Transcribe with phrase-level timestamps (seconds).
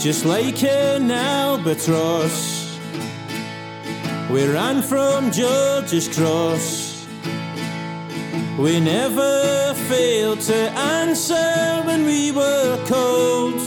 [0.00, 2.78] just like an albatross.
[4.30, 7.06] We ran from George's Cross.
[8.58, 13.60] We never failed to answer when we were called.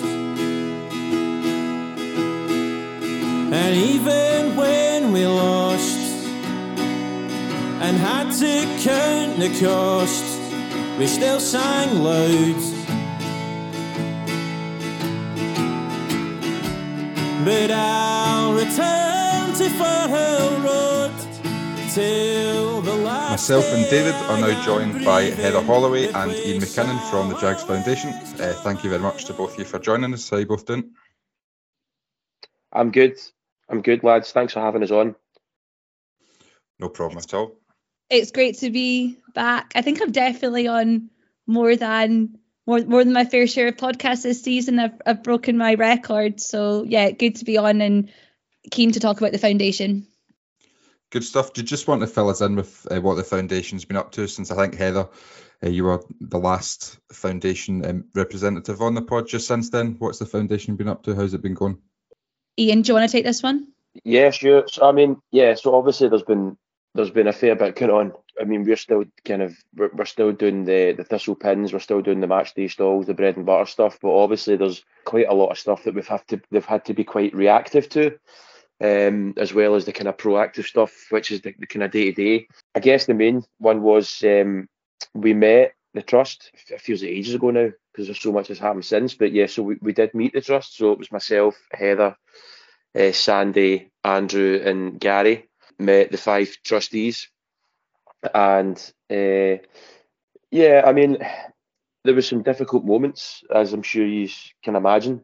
[3.54, 6.00] And even when we lost
[7.80, 10.40] and had to count the cost,
[10.98, 12.73] we still sang loud.
[17.46, 21.12] But I'll return to Firhill Road
[21.94, 23.32] till the last.
[23.32, 27.62] Myself and David are now joined by Heather Holloway and Ian McKinnon from the Jags
[27.64, 28.12] Foundation.
[28.12, 30.30] Uh, thank you very much to both of you for joining us.
[30.30, 30.92] How are you both doing?
[32.72, 33.20] I'm good.
[33.68, 34.32] I'm good, lads.
[34.32, 35.14] Thanks for having us on.
[36.80, 37.58] No problem at all.
[38.10, 39.74] It's great to be back.
[39.76, 41.10] I think I'm definitely on
[41.46, 44.80] more than more more than my fair share of podcasts this season.
[44.80, 46.40] I've I've broken my record.
[46.40, 48.12] So yeah, good to be on and
[48.72, 50.08] keen to talk about the foundation.
[51.12, 51.54] Good stuff.
[51.54, 54.12] Do you just want to fill us in with uh, what the foundation's been up
[54.14, 55.10] to since I think Heather,
[55.64, 59.96] uh, you were the last foundation um, representative on the pod just since then?
[60.00, 61.16] What's the foundation been up to?
[61.16, 61.78] How's it been going?
[62.58, 63.68] Ian, do you want to take this one?
[64.04, 64.68] Yeah, sure.
[64.68, 65.54] So I mean, yeah.
[65.54, 66.58] So obviously, there's been
[66.96, 68.14] there's been a fair bit going on.
[68.40, 71.74] I mean, we're still kind of we're, we're still doing the the thistle pins.
[71.74, 73.98] We're still doing the match day stalls, the bread and butter stuff.
[74.02, 76.94] But obviously, there's quite a lot of stuff that we've had to they've had to
[76.94, 78.18] be quite reactive to,
[78.82, 81.92] um, as well as the kind of proactive stuff, which is the, the kind of
[81.92, 82.48] day to day.
[82.76, 84.68] I guess the main one was um,
[85.14, 86.52] we met the trust.
[86.70, 89.14] It feels like ages ago now because there's so much has happened since.
[89.16, 90.78] But yeah, so we, we did meet the trust.
[90.78, 92.16] So it was myself, Heather,
[92.98, 95.48] uh, Sandy, Andrew, and Gary
[95.80, 97.30] met the five trustees,
[98.34, 98.78] and
[99.12, 99.58] uh,
[100.52, 101.18] yeah, I mean,
[102.04, 104.30] there was some difficult moments, as I'm sure you
[104.64, 105.24] can imagine,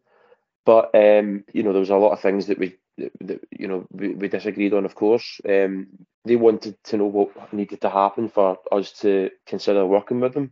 [0.65, 3.87] but um, you know, there was a lot of things that we, that, you know,
[3.92, 4.86] we, we disagreed on.
[4.86, 5.87] Of course, um,
[6.26, 10.52] they wanted to know what needed to happen for us to consider working with them.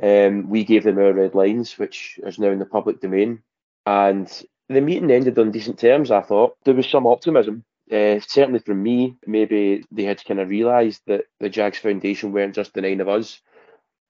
[0.00, 3.42] Um, we gave them our red lines, which is now in the public domain,
[3.84, 4.30] and
[4.68, 6.10] the meeting ended on decent terms.
[6.10, 7.64] I thought there was some optimism.
[7.90, 12.32] Uh, certainly from me, maybe they had to kind of realised that the Jags Foundation
[12.32, 13.40] weren't just the nine of us,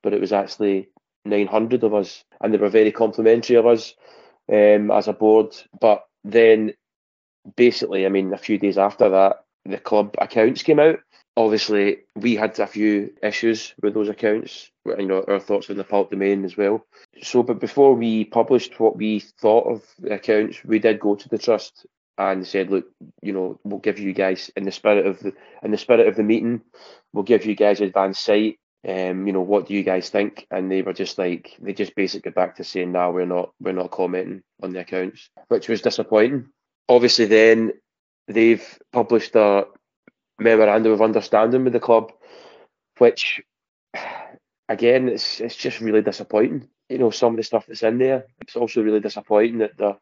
[0.03, 0.89] but it was actually
[1.25, 3.95] 900 of us, and they were very complimentary of us
[4.51, 5.55] um, as a board.
[5.81, 6.73] But then,
[7.57, 10.99] basically, I mean, a few days after that, the club accounts came out.
[11.37, 14.73] Obviously, we had a few issues with those accounts.
[14.87, 16.85] You know, our thoughts in the public domain as well.
[17.23, 21.29] So, but before we published what we thought of the accounts, we did go to
[21.29, 21.87] the trust
[22.19, 22.87] and said, look,
[23.23, 26.17] you know, we'll give you guys in the spirit of the in the spirit of
[26.17, 26.63] the meeting,
[27.13, 28.59] we'll give you guys advance sight.
[28.89, 30.47] Um, you know, what do you guys think?
[30.51, 33.73] And they were just like, they just basically back to saying, no, we're not, we're
[33.73, 36.49] not commenting on the accounts, which was disappointing.
[36.89, 37.73] Obviously, then
[38.29, 39.67] they've published a
[40.39, 42.13] memorandum of understanding with the club,
[42.99, 43.43] which
[44.69, 46.69] again, it's it's just really disappointing.
[46.89, 48.27] You know, some of the stuff that's in there.
[48.41, 49.99] It's also really disappointing that they're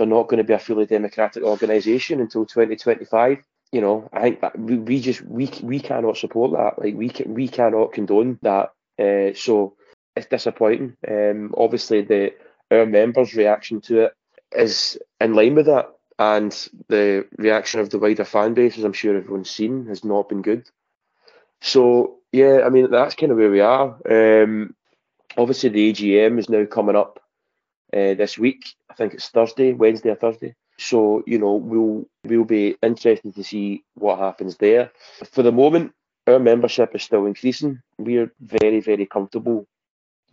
[0.00, 3.44] they're not going to be a fully democratic organisation until 2025.
[3.70, 6.82] You know, I think that we, we just we we cannot support that.
[6.82, 8.72] Like we can we cannot condone that.
[8.98, 9.74] Uh, so
[10.16, 10.96] it's disappointing.
[11.06, 12.32] Um, obviously, the
[12.70, 14.12] our members' reaction to it
[14.52, 16.50] is in line with that, and
[16.88, 20.40] the reaction of the wider fan base, as I'm sure everyone's seen, has not been
[20.40, 20.66] good.
[21.60, 23.98] So yeah, I mean that's kind of where we are.
[24.10, 24.74] Um,
[25.36, 27.20] obviously, the AGM is now coming up
[27.92, 28.74] uh, this week.
[28.90, 30.54] I think it's Thursday, Wednesday or Thursday.
[30.78, 34.90] So you know we'll we'll be interested to see what happens there.
[35.30, 35.92] For the moment,
[36.26, 37.82] our membership is still increasing.
[37.98, 39.66] We're very very comfortable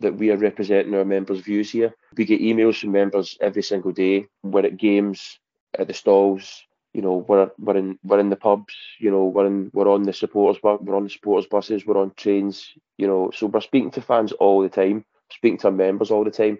[0.00, 1.92] that we are representing our members' views here.
[2.16, 4.26] We get emails from members every single day.
[4.42, 5.38] We're at games,
[5.78, 6.62] at the stalls.
[6.94, 8.74] You know, we're we're in we're in the pubs.
[8.98, 11.84] You know, we're in we're on the supporters we're on the supporters buses.
[11.84, 12.72] We're on trains.
[12.96, 15.04] You know, so we're speaking to fans all the time.
[15.30, 16.58] Speaking to our members all the time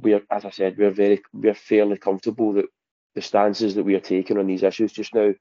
[0.00, 2.66] we're, as I said, we're very, we're fairly comfortable that
[3.14, 5.34] the stances that we are taking on these issues just now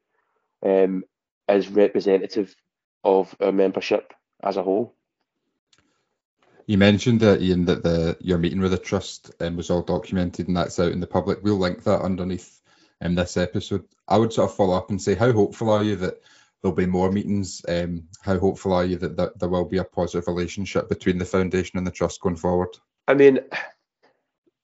[0.65, 1.04] um,
[1.48, 2.56] is representative
[3.04, 4.13] of our membership
[4.44, 4.94] as a whole.
[6.65, 10.48] You mentioned that Ian that the your meeting with the trust um, was all documented
[10.48, 11.39] and that's out in the public.
[11.42, 12.62] We'll link that underneath
[13.01, 13.86] um, this episode.
[14.07, 16.21] I would sort of follow up and say, how hopeful are you that
[16.62, 17.63] there'll be more meetings?
[17.69, 21.25] Um, how hopeful are you that, that there will be a positive relationship between the
[21.25, 22.69] foundation and the trust going forward?
[23.07, 23.39] I mean,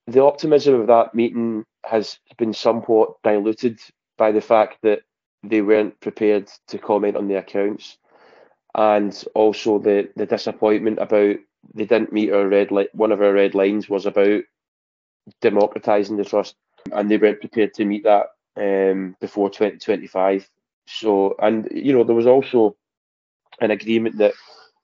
[0.07, 3.79] the optimism of that meeting has been somewhat diluted
[4.17, 5.01] by the fact that
[5.43, 7.97] they weren't prepared to comment on the accounts,
[8.75, 11.37] and also the the disappointment about
[11.75, 14.43] they didn't meet our red li- one of our red lines was about
[15.41, 16.55] democratizing the trust.
[16.91, 18.27] and they weren't prepared to meet that
[18.57, 20.49] um, before 2025.
[20.87, 22.75] So, and you know, there was also
[23.61, 24.33] an agreement that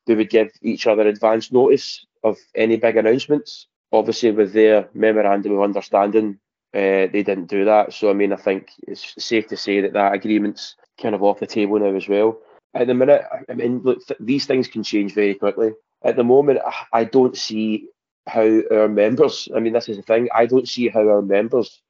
[0.07, 3.67] they would give each other advance notice of any big announcements.
[3.91, 6.39] Obviously, with their memorandum of understanding,
[6.73, 7.93] uh, they didn't do that.
[7.93, 11.39] So, I mean, I think it's safe to say that that agreement's kind of off
[11.39, 12.39] the table now as well.
[12.75, 15.71] At the minute, I mean, look, th- these things can change very quickly.
[16.03, 16.59] At the moment,
[16.93, 17.87] I don't see
[18.27, 21.81] how our members, I mean, this is the thing, I don't see how our members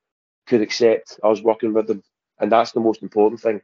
[0.48, 2.02] could accept us working with them.
[2.40, 3.62] And that's the most important thing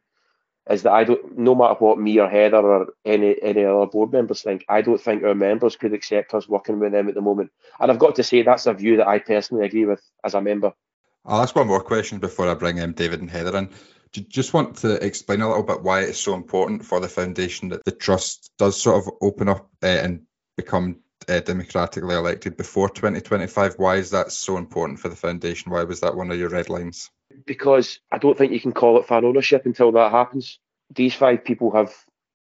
[0.70, 4.12] is that I don't, no matter what me or Heather or any any other board
[4.12, 7.22] members think, I don't think our members could accept us working with them at the
[7.22, 7.52] moment.
[7.80, 10.42] And I've got to say that's a view that I personally agree with as a
[10.42, 10.74] member.
[11.26, 13.70] I'll ask one more question before I bring um, David and Heather in.
[14.12, 17.10] Do you just want to explain a little bit why it's so important for the
[17.10, 20.22] foundation that the trust does sort of open up uh, and
[20.56, 23.76] become uh, democratically elected before 2025?
[23.78, 25.72] Why is that so important for the foundation?
[25.72, 27.10] Why was that one of your red lines?
[27.46, 30.60] Because I don't think you can call it fan ownership until that happens.
[30.94, 31.94] These five people have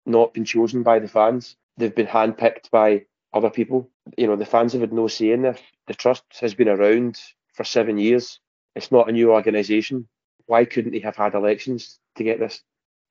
[0.06, 1.56] not been chosen by the fans.
[1.76, 3.90] They've been handpicked by other people.
[4.16, 5.60] You know, the fans have had no say in this.
[5.86, 7.20] The trust has been around
[7.54, 8.40] for seven years.
[8.74, 10.08] It's not a new organisation.
[10.46, 12.62] Why couldn't they have had elections to get this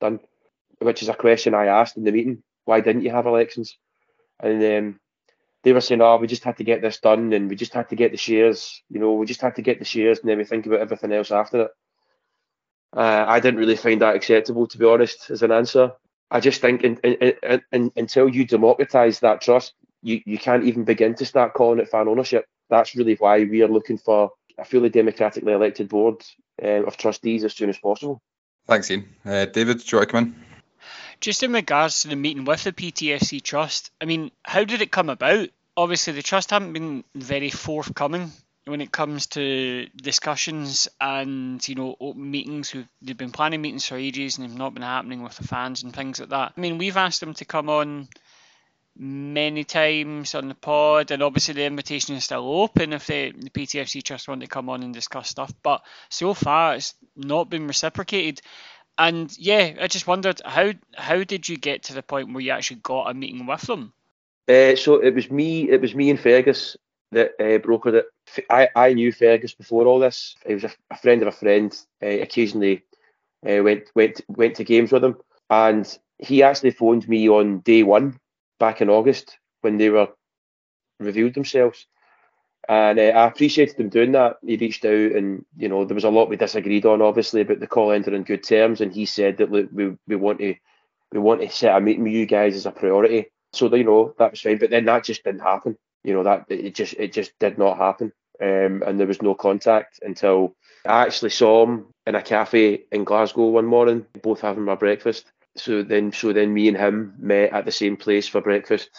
[0.01, 0.19] done?
[0.79, 2.43] Which is a question I asked in the meeting.
[2.65, 3.77] Why didn't you have elections?
[4.39, 4.99] And um,
[5.63, 7.89] they were saying, "Oh, we just had to get this done, and we just had
[7.89, 8.81] to get the shares.
[8.89, 11.11] You know, we just had to get the shares, and then we think about everything
[11.11, 11.71] else after it."
[12.95, 15.91] Uh, I didn't really find that acceptable, to be honest, as an answer.
[16.31, 20.83] I just think in, in, in, until you democratise that trust, you, you can't even
[20.83, 22.45] begin to start calling it fan ownership.
[22.69, 26.23] That's really why we are looking for a fully democratically elected board
[26.61, 28.21] uh, of trustees as soon as possible.
[28.67, 29.09] Thanks, Ian.
[29.25, 30.35] Uh, David, do you want to come in?
[31.21, 34.91] Just in regards to the meeting with the PTFC Trust, I mean, how did it
[34.91, 35.49] come about?
[35.75, 38.31] Obviously, the Trust haven't been very forthcoming
[38.65, 42.73] when it comes to discussions and you know open meetings.
[43.01, 45.93] They've been planning meetings for ages and they've not been happening with the fans and
[45.93, 46.53] things like that.
[46.55, 48.07] I mean, we've asked them to come on
[48.97, 53.49] many times on the pod, and obviously the invitation is still open if the, the
[53.49, 55.53] PTFC Trust want to come on and discuss stuff.
[55.63, 58.41] But so far, it's not been reciprocated.
[58.99, 62.51] And yeah, I just wondered how how did you get to the point where you
[62.51, 63.93] actually got a meeting with them?
[64.47, 65.69] Uh, so it was me.
[65.69, 66.75] It was me and Fergus
[67.13, 68.05] that uh, brokered it.
[68.49, 70.35] I, I knew Fergus before all this.
[70.45, 71.73] He was a, a friend of a friend.
[72.03, 72.83] Uh, occasionally
[73.41, 75.15] went went went to games with him,
[75.49, 78.19] and he actually phoned me on day one
[78.59, 80.09] back in August when they were
[80.99, 81.87] revealed themselves.
[82.69, 84.37] And uh, I appreciated him doing that.
[84.45, 87.59] He reached out, and you know there was a lot we disagreed on, obviously, but
[87.59, 88.79] the call ended in good terms.
[88.79, 90.53] And he said that look, we, we want to
[91.11, 93.31] we want to set a meeting with you guys as a priority.
[93.53, 95.79] So you know that was fine, but then that just didn't happen.
[96.03, 99.33] You know that it just it just did not happen, um, and there was no
[99.33, 100.55] contact until
[100.85, 105.25] I actually saw him in a cafe in Glasgow one morning, both having my breakfast.
[105.57, 108.89] So then, so then me and him met at the same place for breakfast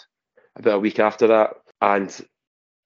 [0.56, 2.20] about a week after that, and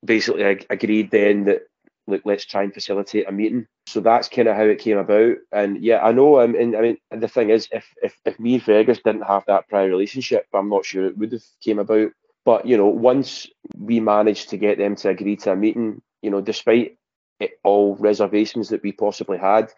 [0.04, 1.62] basically I agreed then that
[2.06, 3.66] look, let's try and facilitate a meeting.
[3.86, 5.36] So that's kind of how it came about.
[5.52, 6.40] And yeah, I know.
[6.40, 9.44] Um, I mean, and the thing is, if if if me and Fergus didn't have
[9.46, 12.10] that prior relationship, I'm not sure it would have came about.
[12.44, 13.46] But you know, once
[13.78, 16.98] we managed to get them to agree to a meeting, you know, despite
[17.40, 19.72] it, all reservations that we possibly had,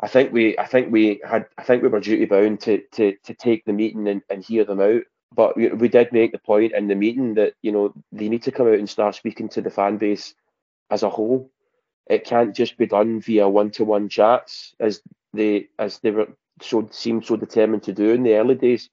[0.00, 3.14] I think we I think we had I think we were duty bound to to
[3.24, 5.02] to take the meeting and, and hear them out
[5.34, 8.42] but we, we did make the point in the meeting that you know they need
[8.42, 10.34] to come out and start speaking to the fan base
[10.90, 11.50] as a whole.
[12.06, 15.00] It can't just be done via one-to-one chats as
[15.32, 16.28] they as they were
[16.60, 18.90] so seemed so determined to do in the early days.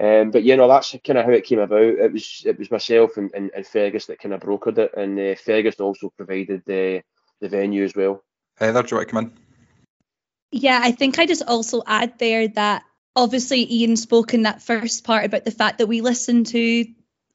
[0.00, 1.82] Um, but you know that's kind of how it came about.
[1.82, 5.18] It was it was myself and, and, and Fergus that kind of brokered it, and
[5.18, 7.02] uh, Fergus also provided the
[7.40, 8.24] the venue as well.
[8.56, 9.32] Heather, do you want to come in?
[10.50, 15.04] Yeah, I think I just also add there that obviously Ian spoke in that first
[15.04, 16.86] part about the fact that we listen to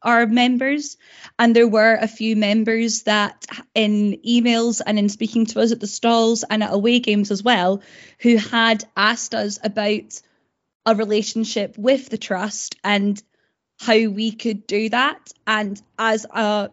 [0.01, 0.97] our members
[1.39, 5.79] and there were a few members that in emails and in speaking to us at
[5.79, 7.81] the stalls and at away games as well
[8.19, 10.21] who had asked us about
[10.85, 13.21] a relationship with the trust and
[13.79, 15.31] how we could do that.
[15.45, 16.69] And as a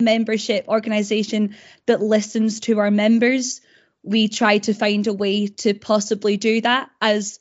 [0.00, 3.60] membership organization that listens to our members
[4.02, 7.38] we try to find a way to possibly do that as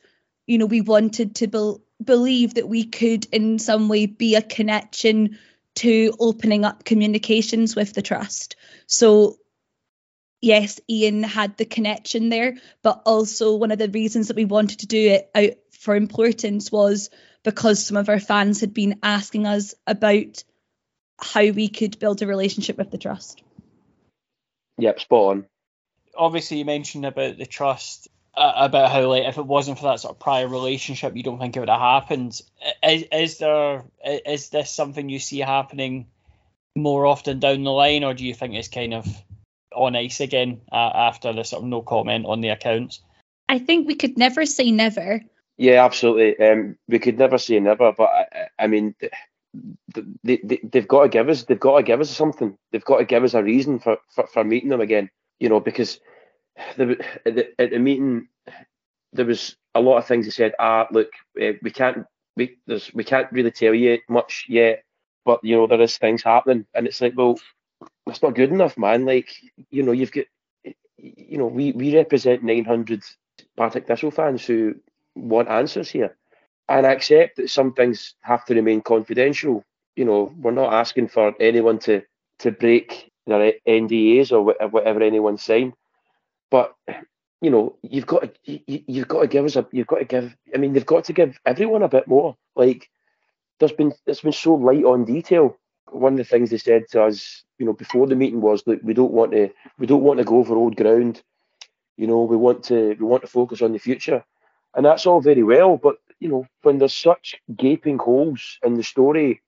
[0.49, 4.41] you know, we wanted to be- believe that we could in some way be a
[4.41, 5.37] connection
[5.75, 8.55] to opening up communications with the trust.
[8.87, 9.37] So
[10.41, 14.79] yes, Ian had the connection there, but also one of the reasons that we wanted
[14.79, 17.11] to do it out for importance was
[17.43, 20.43] because some of our fans had been asking us about
[21.19, 23.43] how we could build a relationship with the trust.
[24.79, 25.45] Yep, spot on.
[26.17, 29.99] obviously you mentioned about the trust uh, about how like if it wasn't for that
[29.99, 32.41] sort of prior relationship, you don't think it would have happened.
[32.83, 36.07] Is, is there is this something you see happening
[36.75, 39.07] more often down the line, or do you think it's kind of
[39.75, 43.01] on ice again uh, after the sort of no comment on the accounts?
[43.47, 45.21] I think we could never say never.
[45.57, 46.39] Yeah, absolutely.
[46.39, 48.95] Um, we could never say never, but I, I mean,
[50.23, 52.57] they, they, they've got to give us they've got to give us something.
[52.71, 55.09] They've got to give us a reason for, for, for meeting them again.
[55.39, 55.99] You know, because
[56.77, 58.27] the, at, the, at the meeting
[59.13, 60.53] there was a lot of things he said.
[60.59, 61.11] Ah, look,
[61.41, 64.83] uh, we can't we there's we can't really tell you much yet,
[65.25, 67.39] but you know there is things happening, and it's like, well,
[68.05, 69.05] that's not good enough, man.
[69.05, 69.29] Like,
[69.69, 70.25] you know, you've got,
[70.97, 73.03] you know, we we represent 900
[73.57, 74.75] Partick Thistle fans who
[75.15, 76.15] want answers here,
[76.67, 79.63] and I accept that some things have to remain confidential.
[79.95, 82.03] You know, we're not asking for anyone to
[82.39, 85.73] to break their NDAs or whatever anyone signed,
[86.51, 86.75] but
[87.41, 90.05] you know, you've got to you, you've got to give us a you've got to
[90.05, 90.35] give.
[90.53, 92.35] I mean, they've got to give everyone a bit more.
[92.55, 92.89] Like,
[93.59, 95.57] there's been there's been so light on detail.
[95.91, 98.83] One of the things they said to us, you know, before the meeting was that
[98.83, 101.23] we don't want to we don't want to go over old ground.
[101.97, 104.23] You know, we want to we want to focus on the future,
[104.75, 105.77] and that's all very well.
[105.77, 109.41] But you know, when there's such gaping holes in the story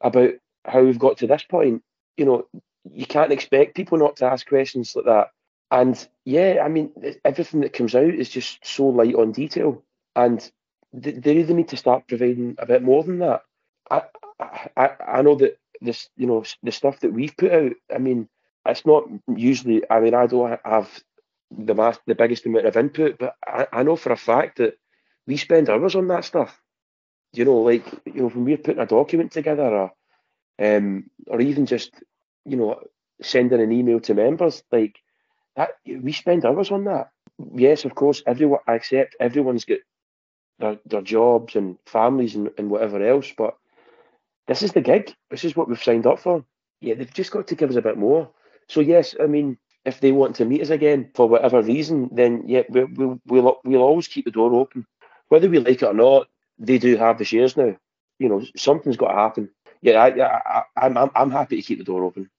[0.00, 0.30] about
[0.64, 1.82] how we've got to this point,
[2.16, 2.46] you know,
[2.92, 5.30] you can't expect people not to ask questions like that.
[5.70, 6.92] And yeah, I mean,
[7.24, 9.82] everything that comes out is just so light on detail,
[10.14, 10.48] and
[10.92, 13.42] they, they really need to start providing a bit more than that.
[13.90, 14.02] I,
[14.76, 17.72] I, I know that this, you know, the stuff that we've put out.
[17.92, 18.28] I mean,
[18.66, 19.04] it's not
[19.34, 19.82] usually.
[19.90, 20.88] I mean, I don't have
[21.50, 24.78] the mass, the biggest amount of input, but I, I know for a fact that
[25.26, 26.60] we spend hours on that stuff.
[27.32, 29.92] You know, like you know, when we're putting a document together, or
[30.60, 31.92] um, or even just
[32.44, 32.80] you know,
[33.20, 34.96] sending an email to members, like
[35.56, 37.10] that we spend hours on that.
[37.54, 39.78] Yes, of course, everyone I accept everyone's got
[40.58, 43.56] their, their jobs and families and, and whatever else, but
[44.46, 45.14] this is the gig.
[45.30, 46.44] This is what we've signed up for.
[46.80, 48.30] Yeah, they've just got to give us a bit more.
[48.68, 52.42] So yes, I mean, if they want to meet us again for whatever reason, then
[52.46, 54.86] yeah, we'll we'll we'll, we'll always keep the door open,
[55.28, 56.28] whether we like it or not.
[56.58, 57.76] They do have the shares now.
[58.18, 59.50] You know, something's got to happen.
[59.82, 62.30] Yeah, I, I, I, I'm I'm happy to keep the door open.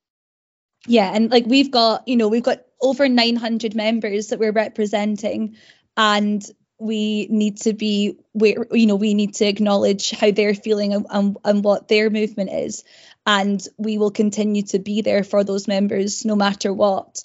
[0.86, 5.56] Yeah, and like we've got, you know, we've got over 900 members that we're representing,
[5.96, 6.44] and
[6.80, 11.06] we need to be, where you know, we need to acknowledge how they're feeling and,
[11.10, 12.84] and, and what their movement is,
[13.26, 17.24] and we will continue to be there for those members no matter what,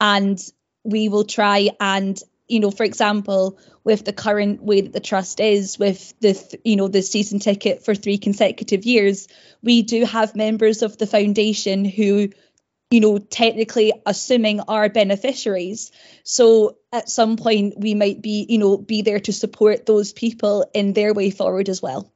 [0.00, 0.38] and
[0.84, 5.40] we will try and you know, for example, with the current way that the trust
[5.40, 9.28] is, with the you know the season ticket for three consecutive years,
[9.62, 12.30] we do have members of the foundation who
[12.94, 15.90] you know, technically assuming are beneficiaries.
[16.22, 20.64] So at some point we might be, you know, be there to support those people
[20.72, 22.08] in their way forward as well.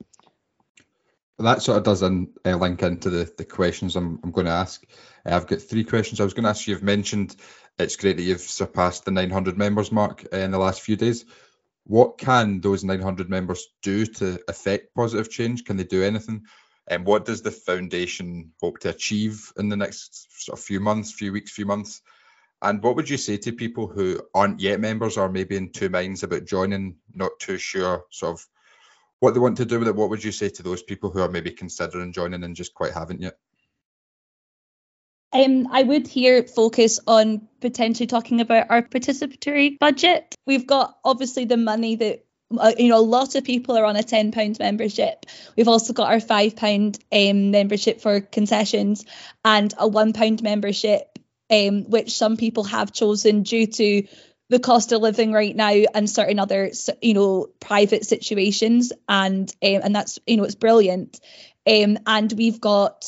[1.41, 4.53] That sort of does in, uh, link into the, the questions I'm, I'm going to
[4.53, 4.85] ask.
[5.27, 6.75] Uh, I've got three questions I was going to ask you.
[6.75, 7.35] You've mentioned
[7.77, 11.25] it's great that you've surpassed the 900 members mark uh, in the last few days.
[11.87, 15.65] What can those 900 members do to affect positive change?
[15.65, 16.45] Can they do anything?
[16.89, 21.13] And what does the foundation hope to achieve in the next sort of few months,
[21.13, 22.03] few weeks, few months?
[22.61, 25.91] And what would you say to people who aren't yet members or maybe in two
[25.91, 28.47] minds about joining, not too sure sort of
[29.21, 29.97] what they want to do with it?
[29.97, 32.93] What would you say to those people who are maybe considering joining and just quite
[32.93, 33.37] haven't yet?
[35.33, 40.35] Um, I would here focus on potentially talking about our participatory budget.
[40.47, 42.25] We've got obviously the money that
[42.57, 45.27] uh, you know, a lot of people are on a ten pound membership.
[45.57, 49.05] We've also got our five pound um, membership for concessions
[49.45, 51.19] and a one pound membership,
[51.51, 54.07] um, which some people have chosen due to
[54.49, 56.71] the cost of living right now and certain other,
[57.03, 58.93] you know, private situations.
[59.09, 61.21] And um, and that's you know it's brilliant.
[61.67, 63.05] Um, and we've got,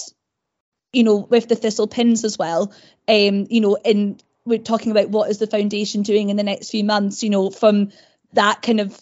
[0.92, 2.75] you know, with the thistle pins as well.
[3.09, 6.70] Um, you know, in we're talking about what is the foundation doing in the next
[6.70, 7.23] few months.
[7.23, 7.92] You know, from
[8.35, 9.00] that kind of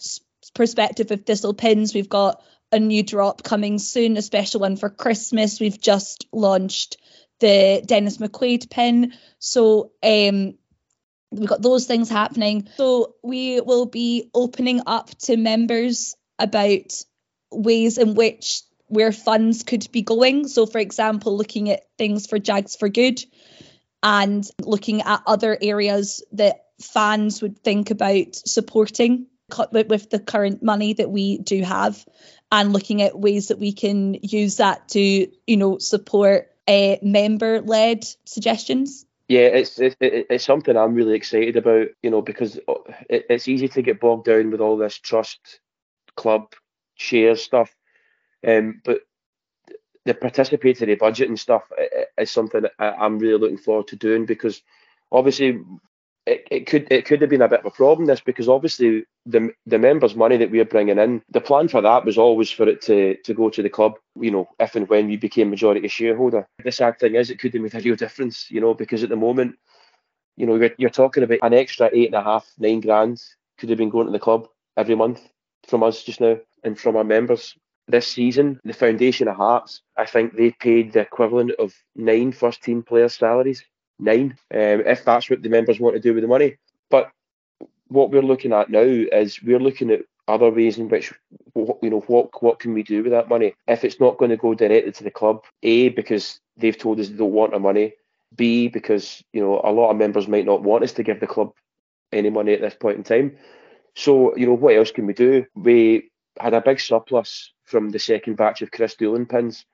[0.53, 2.41] perspective of Thistle Pins, we've got
[2.71, 5.59] a new drop coming soon, a special one for Christmas.
[5.59, 6.97] We've just launched
[7.39, 9.13] the Denis McQuade pin.
[9.39, 10.55] So um,
[11.31, 12.67] we've got those things happening.
[12.75, 17.01] So we will be opening up to members about
[17.51, 20.47] ways in which where funds could be going.
[20.47, 23.21] So for example, looking at things for Jags for Good
[24.01, 29.27] and looking at other areas that fans would think about supporting
[29.71, 32.05] with the current money that we do have
[32.51, 34.99] and looking at ways that we can use that to
[35.47, 39.05] you know support uh, member led suggestions.
[39.27, 42.59] Yeah, it's it, it, it's something I'm really excited about, you know, because
[43.09, 45.59] it, it's easy to get bogged down with all this trust
[46.15, 46.53] club
[46.95, 47.73] shares stuff,
[48.45, 49.01] um, but
[50.05, 51.63] the participatory budget and stuff
[52.17, 54.61] is something I'm really looking forward to doing because
[55.11, 55.61] obviously
[56.29, 59.03] it, it could it could have been a bit of a problem this because obviously
[59.25, 62.69] the the members' money that we're bringing in, the plan for that was always for
[62.69, 65.87] it to to go to the club, you know, if and when we became majority
[65.87, 66.47] shareholder.
[66.63, 69.09] The sad thing is, it could have made a real difference, you know, because at
[69.09, 69.55] the moment,
[70.37, 73.21] you know, you're, you're talking about an extra eight and a half, nine grand
[73.57, 75.27] could have been going to the club every month
[75.67, 77.55] from us just now and from our members.
[77.87, 82.61] This season, the Foundation of Hearts, I think they paid the equivalent of nine first
[82.61, 83.63] team players' salaries
[83.99, 86.57] nine, um, if that's what the members want to do with the money.
[86.89, 87.11] But
[87.87, 91.11] what we're looking at now is we're looking at other ways in which
[91.55, 93.55] you know what what can we do with that money?
[93.67, 97.09] If it's not going to go directly to the club a because they've told us
[97.09, 97.93] they don't want our money.
[98.35, 101.27] B because you know a lot of members might not want us to give the
[101.27, 101.51] club
[102.11, 103.37] any money at this point in time.
[103.95, 105.45] So you know what else can we do?
[105.55, 109.65] We had a big surplus from the second batch of Chris Doolan pins.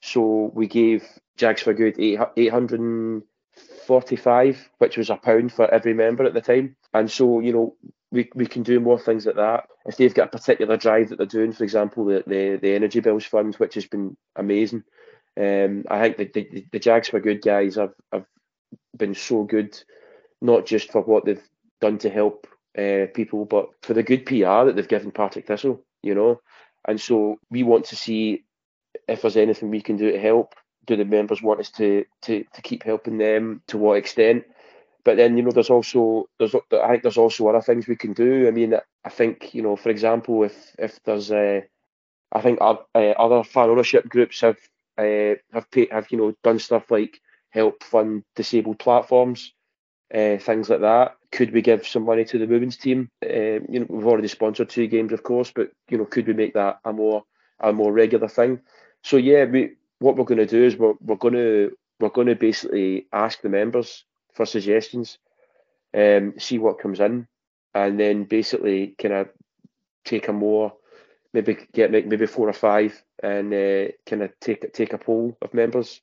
[0.00, 3.22] So we gave Jags for Good 800
[3.86, 6.76] 45, which was a pound for every member at the time.
[6.94, 7.76] And so, you know,
[8.10, 9.68] we, we can do more things like that.
[9.86, 13.00] If they've got a particular drive that they're doing, for example, the, the, the Energy
[13.00, 14.84] Bills Fund, which has been amazing.
[15.38, 18.26] Um, I think the, the, the Jags for Good guys have, have
[18.96, 19.78] been so good,
[20.40, 21.42] not just for what they've
[21.80, 22.46] done to help
[22.78, 26.40] uh, people, but for the good PR that they've given Partick Thistle, you know.
[26.86, 28.44] And so we want to see
[29.08, 30.54] if there's anything we can do to help
[30.86, 33.62] do the members want us to to to keep helping them?
[33.68, 34.44] To what extent?
[35.04, 38.12] But then you know, there's also there's I think there's also other things we can
[38.12, 38.46] do.
[38.46, 38.74] I mean,
[39.04, 41.64] I think you know, for example, if if there's a,
[42.32, 44.58] I think uh, other fan ownership groups have
[44.98, 47.20] uh, have paid, have you know done stuff like
[47.50, 49.52] help fund disabled platforms,
[50.14, 51.16] uh, things like that.
[51.32, 53.10] Could we give some money to the women's team?
[53.24, 56.34] Uh, you know, we've already sponsored two games, of course, but you know, could we
[56.34, 57.24] make that a more
[57.58, 58.60] a more regular thing?
[59.02, 62.26] So yeah, we what we're going to do is we're, we're going to we're going
[62.26, 65.18] to basically ask the members for suggestions,
[65.96, 67.28] um, see what comes in,
[67.74, 69.28] and then basically kind of
[70.04, 70.72] take a more
[71.32, 75.54] maybe get maybe four or five and uh, kind of take take a poll of
[75.54, 76.00] members.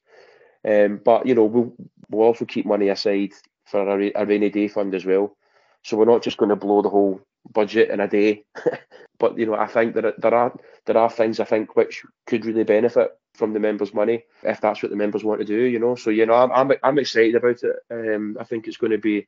[0.68, 1.74] Um, but you know we'll
[2.10, 3.34] we'll also keep money aside
[3.66, 5.36] for a, a rainy day fund as well.
[5.84, 7.22] So we're not just going to blow the whole
[7.54, 8.44] budget in a day.
[9.20, 12.46] but you know I think that there are there are things I think which could
[12.46, 15.62] really benefit from the members' money if that's what the members want to do.
[15.64, 17.76] You know, so you know I'm I'm, I'm excited about it.
[17.90, 19.28] Um, I think it's going to be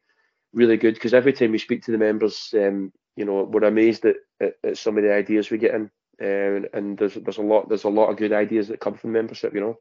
[0.54, 4.06] really good because every time we speak to the members, um, you know, we're amazed
[4.06, 5.90] at, at, at some of the ideas we get in,
[6.22, 9.14] um, and there's there's a lot there's a lot of good ideas that come from
[9.14, 9.54] membership.
[9.54, 9.80] You know.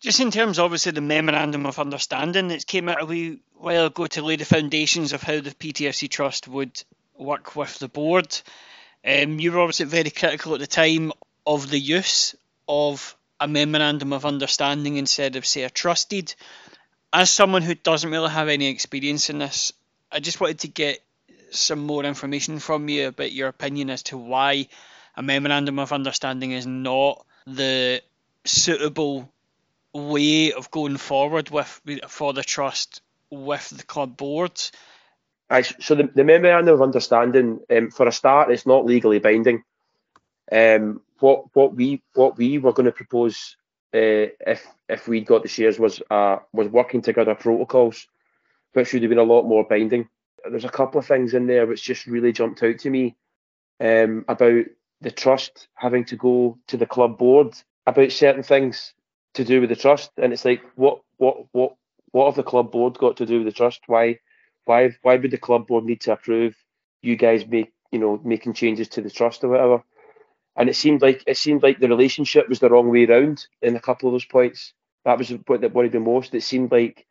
[0.00, 4.06] Just in terms, obviously, the memorandum of understanding that came out a wee while ago
[4.06, 6.82] to lay the foundations of how the PTFC Trust would
[7.18, 8.38] work with the board.
[9.04, 11.12] Um, you were obviously very critical at the time
[11.46, 12.34] of the use
[12.68, 16.34] of a memorandum of understanding instead of, say, a trusted.
[17.12, 19.72] As someone who doesn't really have any experience in this,
[20.10, 21.00] I just wanted to get
[21.50, 24.68] some more information from you about your opinion as to why
[25.16, 28.02] a memorandum of understanding is not the
[28.44, 29.30] suitable
[29.92, 33.00] way of going forward with for the trust
[33.30, 34.72] with the club boards.
[35.80, 39.62] so the, the memorandum of understanding, um, for a start, it's not legally binding.
[40.50, 43.56] Um, what what we what we were going to propose
[43.94, 48.06] uh, if if we'd got the shares was uh, was working together protocols,
[48.72, 50.08] which should have been a lot more binding.
[50.48, 53.16] There's a couple of things in there which just really jumped out to me
[53.80, 54.64] um, about
[55.00, 57.54] the trust having to go to the club board
[57.86, 58.94] about certain things
[59.34, 61.74] to do with the trust, and it's like what what what
[62.12, 63.82] what have the club board got to do with the trust?
[63.86, 64.18] Why
[64.64, 66.54] why why would the club board need to approve
[67.02, 69.82] you guys make you know making changes to the trust or whatever?
[70.56, 73.76] And it seemed like it seemed like the relationship was the wrong way around in
[73.76, 74.72] a couple of those points.
[75.04, 76.34] That was the point that worried me most.
[76.34, 77.06] It seemed like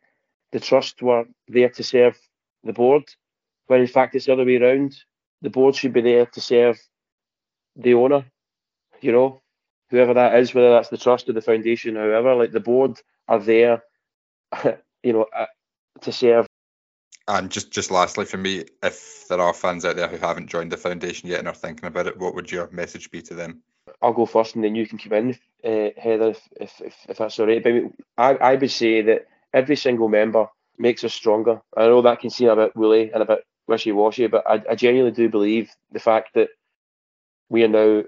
[0.52, 2.18] the trust were there to serve
[2.64, 3.04] the board,
[3.68, 4.96] when in fact it's the other way around.
[5.42, 6.78] The board should be there to serve
[7.76, 8.24] the owner,
[9.00, 9.42] you know,
[9.90, 12.34] whoever that is, whether that's the trust or the foundation, however.
[12.34, 13.82] Like the board are there,
[15.02, 15.46] you know, uh,
[16.02, 16.45] to serve
[17.28, 20.72] and just just lastly for me, if there are fans out there who haven't joined
[20.72, 23.62] the foundation yet and are thinking about it, what would your message be to them?
[24.02, 25.30] I'll go first, and then you can come in,
[25.64, 27.62] uh, Heather, if, if, if, if that's all right.
[27.62, 27.72] But
[28.18, 31.62] I, I would say that every single member makes us stronger.
[31.76, 34.74] I know that can seem a bit woolly and a bit wishy-washy, but I, I
[34.74, 36.48] genuinely do believe the fact that
[37.48, 38.02] we are now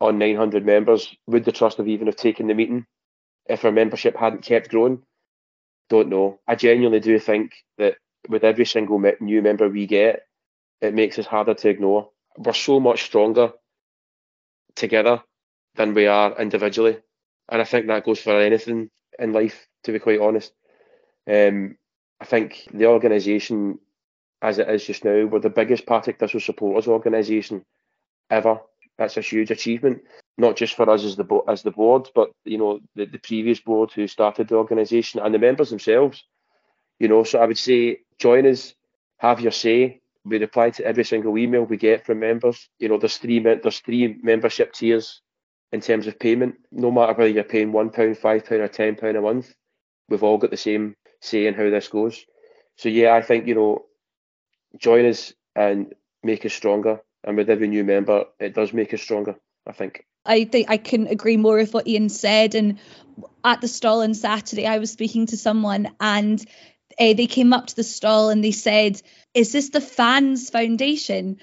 [0.00, 2.86] on 900 members would the trust have even have taken the meeting
[3.46, 5.02] if our membership hadn't kept growing.
[5.88, 6.40] don't know.
[6.46, 7.96] I genuinely do think that
[8.28, 10.26] with every single me- new member we get,
[10.80, 12.10] it makes us harder to ignore.
[12.36, 13.52] We're so much stronger
[14.74, 15.22] together
[15.76, 16.98] than we are individually,
[17.48, 19.66] and I think that goes for anything in life.
[19.84, 20.52] To be quite honest,
[21.28, 21.76] um,
[22.20, 23.78] I think the organisation,
[24.40, 27.64] as it is just now, we're the biggest Partick Thistle supporters organisation
[28.30, 28.60] ever.
[28.98, 30.02] That's a huge achievement,
[30.38, 33.18] not just for us as the bo- as the board, but you know the, the
[33.18, 36.24] previous board who started the organisation and the members themselves.
[36.98, 38.74] You know, so I would say join us,
[39.18, 40.00] have your say.
[40.24, 42.68] We reply to every single email we get from members.
[42.78, 45.20] You know, there's three there's three membership tiers
[45.72, 46.54] in terms of payment.
[46.70, 49.52] No matter whether you're paying one pound, five pound, or ten pound a month,
[50.08, 52.24] we've all got the same say in how this goes.
[52.76, 53.84] So yeah, I think you know,
[54.78, 57.00] join us and make us stronger.
[57.24, 59.34] And with every new member, it does make us stronger.
[59.66, 60.06] I think.
[60.24, 62.54] I think I can agree more with what Ian said.
[62.54, 62.78] And
[63.44, 66.44] at the stall on Saturday, I was speaking to someone and
[66.98, 69.00] uh, they came up to the stall and they said,
[69.34, 71.38] Is this the fans foundation?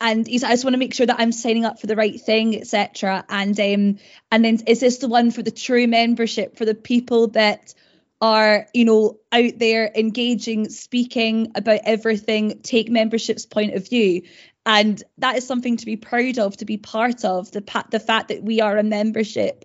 [0.00, 2.20] And he's, I just want to make sure that I'm signing up for the right
[2.20, 3.24] thing, etc.
[3.28, 3.98] And um,
[4.30, 7.74] and then is this the one for the true membership for the people that
[8.20, 14.22] are you know out there engaging, speaking about everything, take membership's point of view,
[14.64, 17.50] and that is something to be proud of, to be part of.
[17.50, 19.64] The the fact that we are a membership,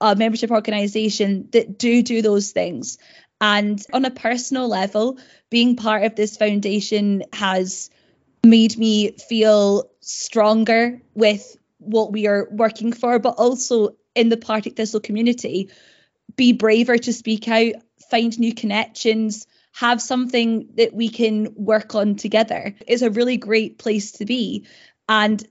[0.00, 2.98] a membership organisation that do do those things,
[3.40, 7.90] and on a personal level, being part of this foundation has
[8.44, 14.76] made me feel stronger with what we are working for, but also in the Partick
[14.76, 15.70] Thistle community,
[16.36, 17.74] be braver to speak out,
[18.10, 22.74] find new connections, have something that we can work on together.
[22.86, 24.66] It's a really great place to be.
[25.08, 25.46] And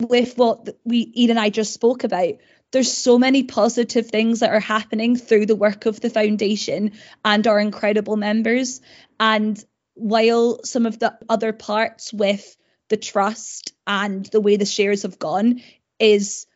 [0.00, 2.34] with what we Ian and I just spoke about,
[2.72, 6.92] there's so many positive things that are happening through the work of the foundation
[7.24, 8.80] and our incredible members.
[9.18, 9.62] And
[9.94, 12.56] while some of the other parts with
[12.88, 15.62] the trust and the way the shares have gone
[15.98, 16.46] is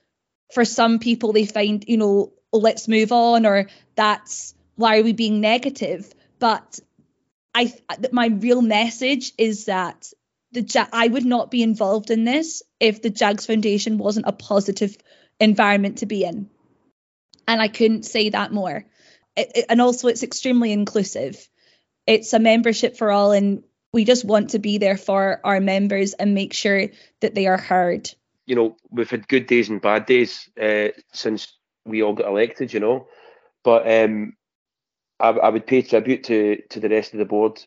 [0.53, 5.03] for some people they find you know oh, let's move on or that's why are
[5.03, 6.81] we being negative but
[7.55, 7.72] i
[8.11, 10.12] my real message is that
[10.53, 14.96] the i would not be involved in this if the jags foundation wasn't a positive
[15.40, 16.49] environment to be in.
[17.47, 18.85] And i couldn't say that more.
[19.37, 21.49] It, it, and also it's extremely inclusive.
[22.07, 26.14] It's a membership for all and we just want to be there for our members
[26.14, 26.88] and make sure
[27.20, 28.11] that they are heard.
[28.47, 32.73] You know we've had good days and bad days uh, since we all got elected
[32.73, 33.07] you know.
[33.62, 34.35] But um,
[35.20, 37.62] I, I, would pay tribute to to the rest of the board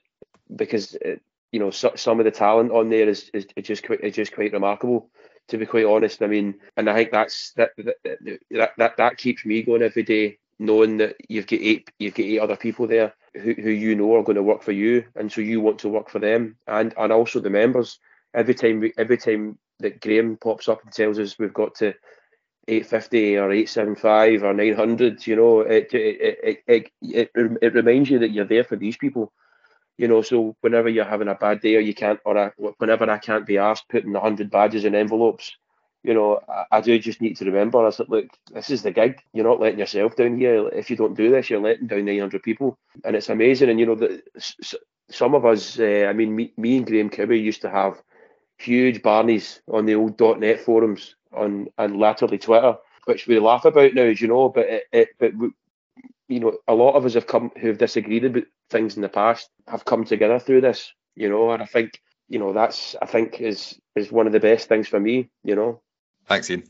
[0.55, 1.15] because uh,
[1.51, 4.33] you know so, some of the talent on there is, is, is just is just
[4.33, 5.09] quite remarkable
[5.47, 9.45] to be quite honest I mean and I think that's that that that, that keeps
[9.45, 13.13] me going every day knowing that you've got eight you've got eight other people there
[13.41, 15.89] who, who you know are going to work for you, and so you want to
[15.89, 17.99] work for them, and and also the members.
[18.33, 21.93] Every time we, every time that Graham pops up and tells us we've got to
[22.67, 27.31] 850 or 875 or 900, you know, it it, it it it
[27.61, 29.31] it reminds you that you're there for these people,
[29.97, 30.21] you know.
[30.21, 33.45] So whenever you're having a bad day or you can't, or a, whenever I can't
[33.45, 35.55] be asked putting 100 badges in envelopes,
[36.03, 37.85] you know, I, I, do just need to remember.
[37.85, 39.21] I said, look, this is the gig.
[39.33, 40.69] You're not letting yourself down here.
[40.69, 43.69] If you don't do this, you're letting down 900 people, and it's amazing.
[43.69, 44.21] And you know, the,
[45.09, 48.01] some of us, uh, I mean, me, me and Graham Kirby used to have
[48.57, 53.93] huge barneys on the old .net forums on and latterly Twitter, which we laugh about
[53.93, 54.49] now, as you know.
[54.49, 55.31] But it, it but
[56.27, 59.09] you know, a lot of us have come who have disagreed about things in the
[59.09, 61.51] past have come together through this, you know.
[61.51, 64.87] And I think, you know, that's I think is is one of the best things
[64.87, 65.81] for me, you know.
[66.25, 66.63] Thanks, Ian.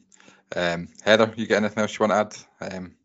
[0.56, 2.74] Um, Heather, you got anything else you want to add?
[2.74, 2.96] Um,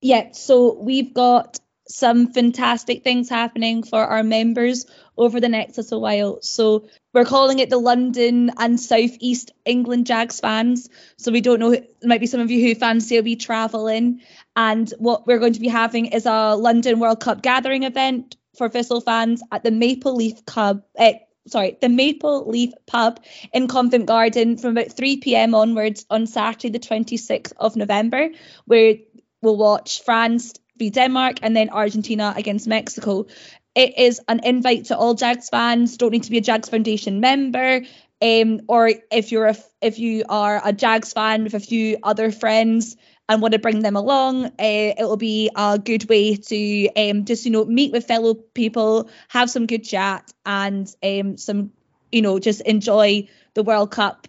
[0.00, 1.58] yeah, so we've got
[1.90, 6.40] some fantastic things happening for our members over the next little while.
[6.40, 10.88] So we're calling it the London and South East England Jags fans.
[11.18, 13.88] So we don't know, there might be some of you who fancy a wee travel
[13.88, 14.20] in.
[14.54, 18.68] And what we're going to be having is a London World Cup gathering event for
[18.68, 23.20] Thistle fans at the Maple Leaf Club, eh, sorry, the Maple Leaf Pub
[23.52, 25.54] in Covent Garden from about 3 p.m.
[25.54, 28.30] onwards on Saturday, the 26th of November,
[28.66, 28.96] where
[29.42, 30.54] we'll watch France
[30.88, 33.26] Denmark and then Argentina against Mexico.
[33.74, 35.98] It is an invite to all Jags fans.
[35.98, 37.82] Don't need to be a Jags Foundation member.
[38.22, 42.30] Um, or if you're a, if you are a Jags fan with a few other
[42.32, 42.96] friends,
[43.30, 47.24] and want to bring them along, uh, it will be a good way to um,
[47.24, 51.70] just you know meet with fellow people, have some good chat, and um, some
[52.10, 54.26] you know just enjoy the World Cup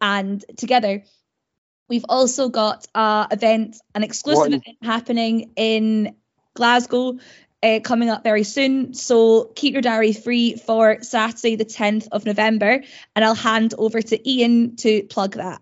[0.00, 1.04] and together.
[1.90, 6.14] We've also got a event, an exclusive event happening in
[6.54, 7.18] Glasgow
[7.64, 8.94] uh, coming up very soon.
[8.94, 12.84] So keep your diary free for Saturday, the 10th of November,
[13.16, 15.60] and I'll hand over to Ian to plug that.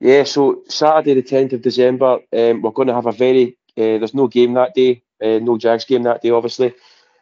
[0.00, 4.00] Yeah, so Saturday, the 10th of December, um, we're going to have a very, uh,
[4.00, 6.72] there's no game that day, uh, no Jags game that day, obviously.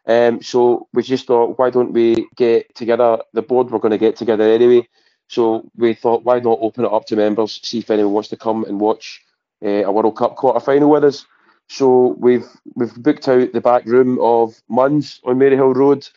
[0.07, 3.19] Um, so we just thought, why don't we get together?
[3.33, 4.89] The board we're going to get together anyway.
[5.29, 8.37] So we thought, why not open it up to members, see if anyone wants to
[8.37, 9.23] come and watch
[9.65, 11.27] uh, a World Cup quarter final with us.
[11.69, 16.09] So we've we've booked out the back room of Munns on Maryhill Road.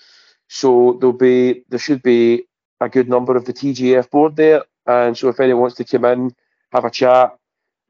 [0.48, 2.46] So there'll be there should be
[2.80, 4.64] a good number of the TJF board there.
[4.88, 6.36] And so if anyone wants to come in,
[6.72, 7.38] have a chat,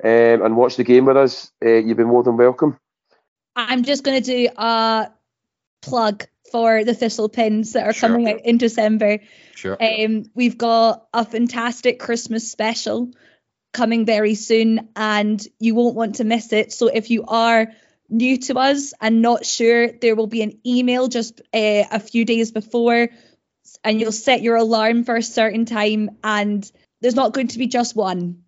[0.03, 0.09] um,
[0.43, 2.77] and watch the game with us, uh, you've been more than welcome.
[3.55, 5.11] I'm just going to do a
[5.81, 8.09] plug for the Thistle pins that are sure.
[8.09, 9.19] coming out in December.
[9.55, 9.77] Sure.
[9.81, 13.11] Um, we've got a fantastic Christmas special
[13.73, 16.73] coming very soon, and you won't want to miss it.
[16.73, 17.67] So if you are
[18.09, 22.25] new to us and not sure, there will be an email just uh, a few
[22.25, 23.09] days before,
[23.83, 27.67] and you'll set your alarm for a certain time, and there's not going to be
[27.67, 28.43] just one.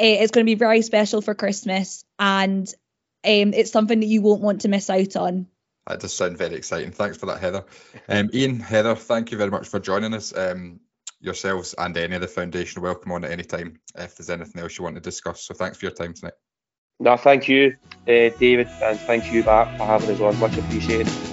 [0.00, 2.66] Uh, it's going to be very special for Christmas, and
[3.24, 5.46] um, it's something that you won't want to miss out on.
[5.86, 6.90] That does sound very exciting.
[6.90, 7.64] Thanks for that, Heather.
[8.08, 10.36] Um, Ian, Heather, thank you very much for joining us.
[10.36, 10.80] Um,
[11.20, 14.78] yourselves and any of the foundation welcome on at any time if there's anything else
[14.78, 15.42] you want to discuss.
[15.42, 16.34] So thanks for your time tonight.
[16.98, 17.76] No, thank you,
[18.08, 20.38] uh, David, and thank you back for having us on.
[20.38, 21.25] Much appreciated.